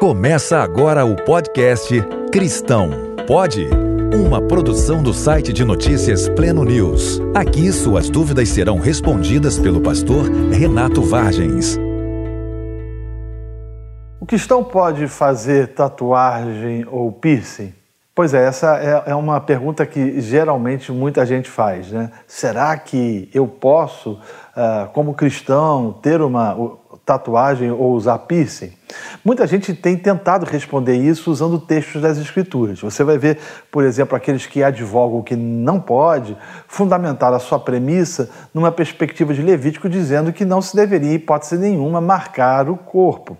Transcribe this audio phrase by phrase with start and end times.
[0.00, 2.02] Começa agora o podcast
[2.32, 2.88] Cristão
[3.26, 3.68] Pode?
[4.14, 7.20] Uma produção do site de notícias Pleno News.
[7.34, 11.76] Aqui suas dúvidas serão respondidas pelo pastor Renato Vargens.
[14.18, 17.74] O cristão pode fazer tatuagem ou piercing?
[18.14, 22.10] Pois é, essa é, é uma pergunta que geralmente muita gente faz, né?
[22.26, 26.56] Será que eu posso, uh, como cristão, ter uma
[27.04, 28.79] tatuagem ou usar piercing?
[29.24, 32.80] Muita gente tem tentado responder isso usando textos das Escrituras.
[32.80, 33.38] Você vai ver,
[33.70, 39.42] por exemplo, aqueles que advogam que não pode fundamentar a sua premissa numa perspectiva de
[39.42, 43.36] Levítico, dizendo que não se deveria, em hipótese nenhuma, marcar o corpo.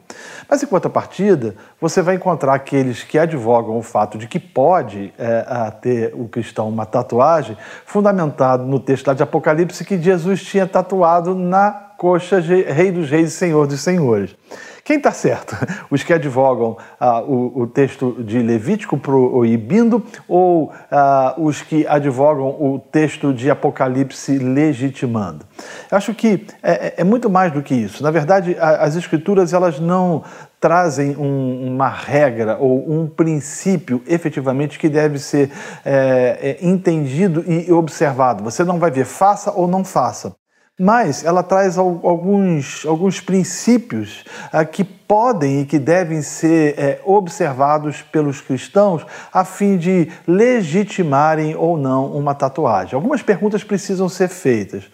[0.48, 5.70] Mas, em contrapartida, você vai encontrar aqueles que advogam o fato de que pode é,
[5.80, 11.70] ter o cristão uma tatuagem, fundamentado no texto de Apocalipse que Jesus tinha tatuado na
[11.96, 14.34] coxa Rei dos Reis e Senhor dos Senhores.
[14.84, 15.56] Quem está certo?
[15.90, 22.48] Os que advogam ah, o, o, texto de Levítico proibindo ou ah, os que advogam
[22.48, 25.44] o texto de Apocalipse legitimando?
[25.90, 28.02] Acho que é, é, é muito mais do que isso.
[28.02, 30.24] Na verdade, a, as escrituras elas não
[30.60, 35.50] trazem um, uma regra ou um princípio efetivamente que deve ser
[35.84, 38.44] é, é entendido e observado.
[38.44, 40.34] Você não vai ver faça ou não faça
[40.82, 48.00] mas ela traz alguns, alguns princípios ah, que podem e que devem ser é, observados
[48.00, 52.94] pelos cristãos a fim de legitimarem ou não uma tatuagem.
[52.94, 54.84] Algumas perguntas precisam ser feitas.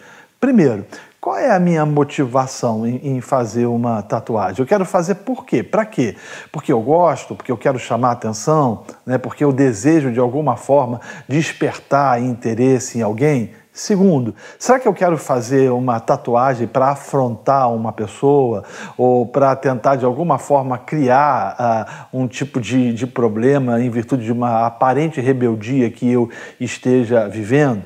[0.41, 0.85] Primeiro,
[1.21, 4.59] qual é a minha motivação em, fazer uma tatuagem?
[4.59, 5.63] Eu quero fazer por quê?
[5.63, 6.17] Para quê?
[6.51, 9.17] Porque eu gosto, porque eu quero chamar atenção, né?
[9.17, 10.99] porque eu desejo de alguma forma
[11.29, 13.51] despertar interesse em alguém?
[13.77, 18.63] Segundo, será que eu quero fazer uma tatuagem para afrontar uma pessoa
[18.97, 24.25] ou para tentar de alguma forma criar uh, um tipo de, de problema em virtude
[24.25, 26.27] de uma aparente rebeldia que eu
[26.59, 27.83] esteja vivendo?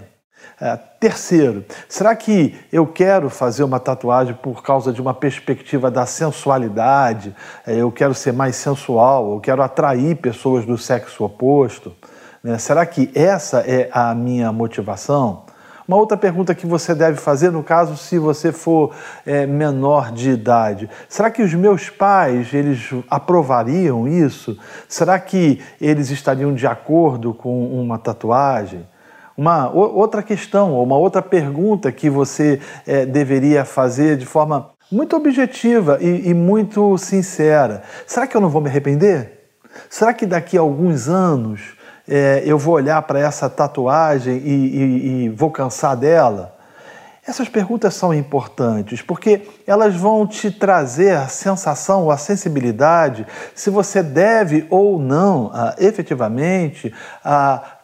[0.62, 6.06] Uh, terceiro, será que eu quero fazer uma tatuagem por causa de uma perspectiva da
[6.06, 7.36] sensualidade?
[7.68, 11.94] Uh, eu quero ser mais sensual, eu quero atrair pessoas do sexo oposto?
[12.42, 12.58] Né?
[12.58, 15.51] Será que essa é a minha motivação?
[15.92, 20.30] Uma outra pergunta que você deve fazer no caso se você for é, menor de
[20.30, 24.58] idade: será que os meus pais eles aprovariam isso?
[24.88, 28.88] Será que eles estariam de acordo com uma tatuagem?
[29.36, 35.14] Uma outra questão, ou uma outra pergunta que você é, deveria fazer de forma muito
[35.14, 39.42] objetiva e, e muito sincera: será que eu não vou me arrepender?
[39.90, 41.81] Será que daqui a alguns anos
[42.12, 46.54] é, eu vou olhar para essa tatuagem e, e, e vou cansar dela?
[47.26, 53.70] Essas perguntas são importantes porque elas vão te trazer a sensação ou a sensibilidade se
[53.70, 56.94] você deve ou não, efetivamente,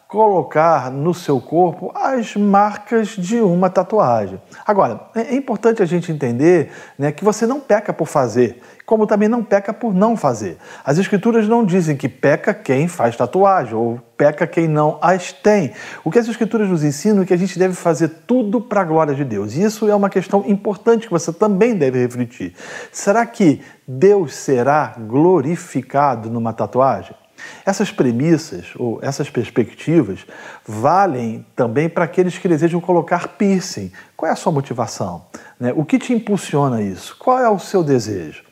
[0.08, 4.40] colocar no seu corpo as marcas de uma tatuagem.
[4.66, 9.28] Agora, é importante a gente entender né, que você não peca por fazer, como também
[9.28, 10.56] não peca por não fazer.
[10.82, 15.72] As escrituras não dizem que peca quem faz tatuagem ou peca quem não as tem.
[16.02, 18.84] O que as escrituras nos ensinam é que a gente deve fazer tudo para a
[18.84, 19.54] glória de Deus.
[19.54, 22.54] E isso é uma questão importante que você também deve refletir.
[22.90, 27.14] Será que Deus será glorificado numa tatuagem?
[27.64, 30.26] Essas premissas ou essas perspectivas
[30.66, 33.92] valem também para aqueles que desejam colocar piercing.
[34.16, 35.26] Qual é a sua motivação?
[35.58, 35.72] Né?
[35.74, 37.16] O que te impulsiona isso?
[37.18, 38.42] Qual é o seu desejo?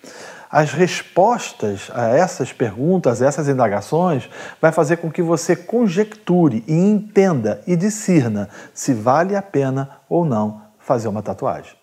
[0.50, 4.28] As respostas a essas perguntas, a essas indagações,
[4.60, 10.24] vai fazer com que você conjecture e entenda e discirna se vale a pena ou
[10.24, 11.74] não fazer uma tatuagem.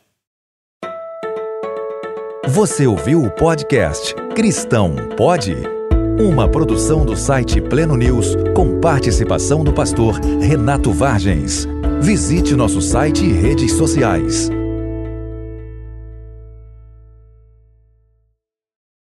[2.47, 5.82] Você ouviu o podcast Cristão Pode?
[6.19, 11.67] Uma produção do site Pleno News com participação do pastor Renato Vargens.
[12.01, 14.47] Visite nosso site e redes sociais.